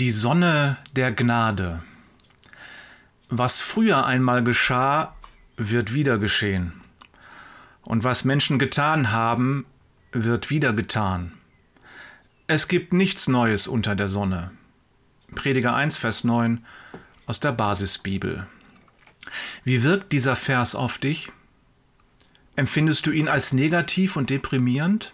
[0.00, 1.82] Die Sonne der Gnade.
[3.28, 5.14] Was früher einmal geschah,
[5.58, 6.72] wird wieder geschehen.
[7.82, 9.66] Und was Menschen getan haben,
[10.12, 11.32] wird wieder getan.
[12.46, 14.52] Es gibt nichts Neues unter der Sonne.
[15.34, 16.64] Prediger 1, Vers 9
[17.26, 18.46] aus der Basisbibel.
[19.64, 21.30] Wie wirkt dieser Vers auf dich?
[22.56, 25.12] Empfindest du ihn als negativ und deprimierend?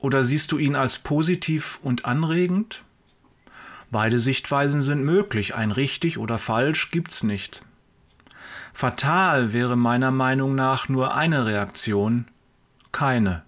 [0.00, 2.82] Oder siehst du ihn als positiv und anregend?
[3.90, 7.62] Beide Sichtweisen sind möglich, ein richtig oder falsch gibt's nicht.
[8.72, 12.26] Fatal wäre meiner Meinung nach nur eine Reaktion,
[12.92, 13.42] keine.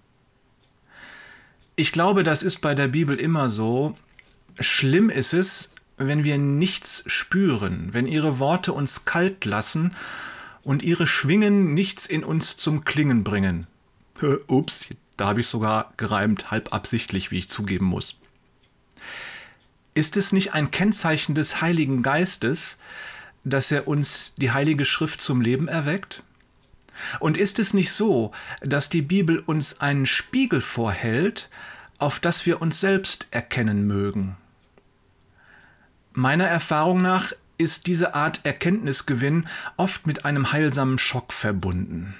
[1.75, 3.95] Ich glaube, das ist bei der Bibel immer so.
[4.59, 9.95] Schlimm ist es, wenn wir nichts spüren, wenn ihre Worte uns kalt lassen
[10.63, 13.67] und ihre Schwingen nichts in uns zum Klingen bringen.
[14.47, 18.17] Ups, da habe ich sogar gereimt, halb absichtlich, wie ich zugeben muss.
[19.93, 22.77] Ist es nicht ein Kennzeichen des Heiligen Geistes,
[23.43, 26.23] dass er uns die Heilige Schrift zum Leben erweckt?
[27.19, 31.49] Und ist es nicht so, dass die Bibel uns einen Spiegel vorhält,
[31.97, 34.37] auf das wir uns selbst erkennen mögen?
[36.13, 42.15] Meiner Erfahrung nach ist diese Art Erkenntnisgewinn oft mit einem heilsamen Schock verbunden.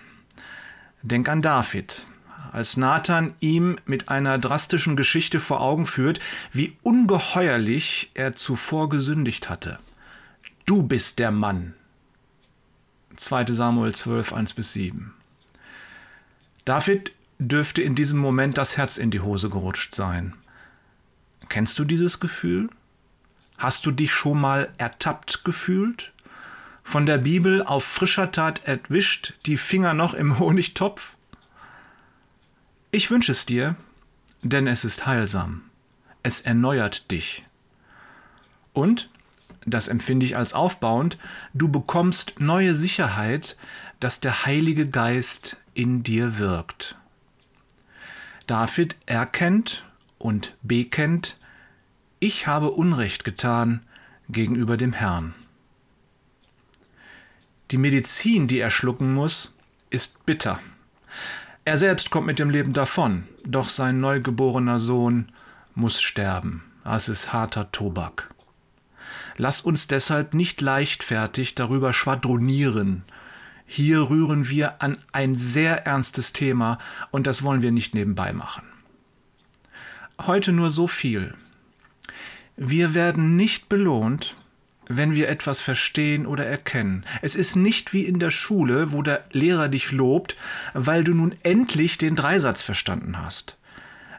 [1.02, 2.06] Denk an David
[2.52, 6.19] als Nathan ihm mit einer drastischen Geschichte vor Augen führt,
[6.52, 9.80] wie ungeheuerlich er zuvor gesündigt hatte.
[10.66, 11.73] Du bist der Mann.
[13.16, 15.14] 2 Samuel 12, 1 bis 7.
[16.66, 20.34] David dürfte in diesem Moment das Herz in die Hose gerutscht sein.
[21.47, 22.69] Kennst du dieses Gefühl?
[23.58, 26.13] Hast du dich schon mal ertappt gefühlt?
[26.84, 31.17] Von der Bibel auf frischer Tat erwischt, die Finger noch im Honigtopf?
[32.91, 33.75] Ich wünsche es dir,
[34.41, 35.61] denn es ist heilsam.
[36.23, 37.45] Es erneuert dich.
[38.73, 39.09] Und,
[39.65, 41.17] das empfinde ich als aufbauend,
[41.53, 43.57] du bekommst neue Sicherheit,
[43.99, 46.95] dass der Heilige Geist in dir wirkt.
[48.47, 49.83] David erkennt
[50.17, 51.38] und bekennt,
[52.19, 53.81] ich habe Unrecht getan
[54.29, 55.35] gegenüber dem Herrn.
[57.69, 59.53] Die Medizin, die er schlucken muss,
[59.91, 60.59] ist bitter.
[61.66, 65.31] Er selbst kommt mit dem Leben davon, doch sein neugeborener Sohn
[65.75, 66.64] muss sterben.
[66.84, 68.30] Das ist harter Tobak.
[69.38, 73.03] Lass uns deshalb nicht leichtfertig darüber schwadronieren.
[73.66, 76.80] Hier rühren wir an ein sehr ernstes Thema
[77.12, 78.64] und das wollen wir nicht nebenbei machen.
[80.26, 81.36] Heute nur so viel.
[82.58, 84.36] Wir werden nicht belohnt,
[84.89, 87.05] wenn wir etwas verstehen oder erkennen.
[87.22, 90.35] Es ist nicht wie in der Schule, wo der Lehrer dich lobt,
[90.73, 93.55] weil du nun endlich den Dreisatz verstanden hast.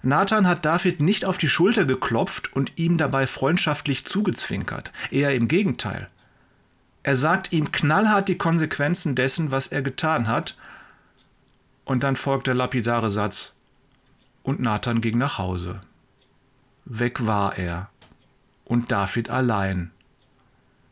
[0.02, 5.48] Nathan hat David nicht auf die Schulter geklopft und ihm dabei freundschaftlich zugezwinkert, eher im
[5.48, 6.08] Gegenteil.
[7.02, 10.56] Er sagt ihm knallhart die Konsequenzen dessen, was er getan hat,
[11.84, 13.54] und dann folgt der lapidare Satz,
[14.44, 15.80] und Nathan ging nach Hause.
[16.84, 17.90] Weg war er,
[18.64, 19.90] und David allein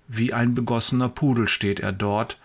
[0.09, 2.39] wie ein begossener Pudel steht er dort.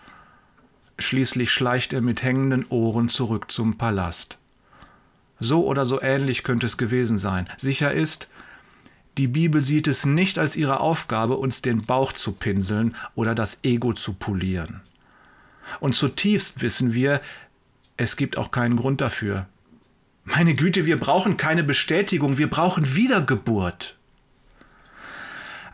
[0.98, 4.38] Schließlich schleicht er mit hängenden Ohren zurück zum Palast.
[5.40, 7.48] So oder so ähnlich könnte es gewesen sein.
[7.56, 8.28] Sicher ist,
[9.18, 13.60] die Bibel sieht es nicht als ihre Aufgabe, uns den Bauch zu pinseln oder das
[13.64, 14.82] Ego zu polieren.
[15.80, 17.20] Und zutiefst wissen wir,
[17.96, 19.46] es gibt auch keinen Grund dafür.
[20.24, 23.96] Meine Güte, wir brauchen keine Bestätigung, wir brauchen Wiedergeburt.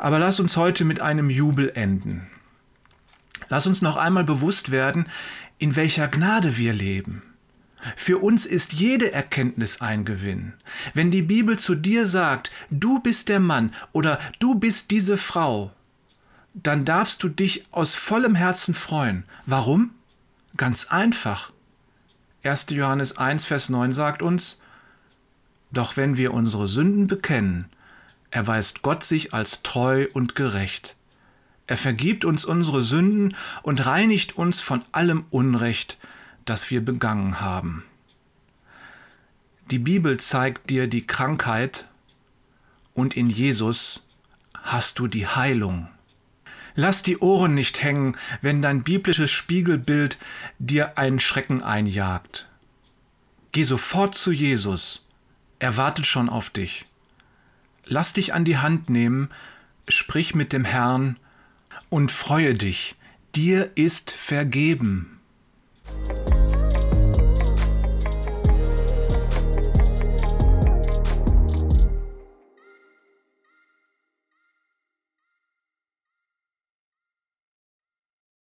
[0.00, 2.27] Aber lass uns heute mit einem Jubel enden.
[3.50, 5.06] Lass uns noch einmal bewusst werden,
[5.59, 7.22] in welcher Gnade wir leben.
[7.97, 10.55] Für uns ist jede Erkenntnis ein Gewinn.
[10.94, 15.71] Wenn die Bibel zu dir sagt, du bist der Mann oder du bist diese Frau,
[16.55, 19.25] dann darfst du dich aus vollem Herzen freuen.
[19.44, 19.91] Warum?
[20.56, 21.53] Ganz einfach.
[22.43, 22.69] 1.
[22.71, 24.62] Johannes 1, Vers 9 sagt uns,
[25.70, 27.67] Doch wenn wir unsere Sünden bekennen,
[28.31, 30.97] erweist Gott sich als treu und gerecht.
[31.67, 35.99] Er vergibt uns unsere Sünden und reinigt uns von allem Unrecht,
[36.44, 37.85] das wir begangen haben.
[39.71, 41.87] Die Bibel zeigt dir die Krankheit
[42.93, 44.05] und in Jesus
[44.53, 45.88] hast du die Heilung.
[46.75, 50.19] Lass die Ohren nicht hängen, wenn dein biblisches Spiegelbild
[50.59, 52.49] dir einen Schrecken einjagt.
[53.53, 55.06] Geh sofort zu Jesus,
[55.61, 56.87] er wartet schon auf dich.
[57.85, 59.31] Lass dich an die Hand nehmen,
[59.88, 61.17] sprich mit dem Herrn
[61.88, 62.97] und freue dich,
[63.35, 65.21] dir ist vergeben.